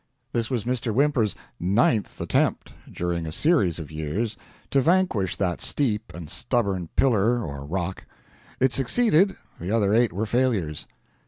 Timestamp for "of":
3.77-3.91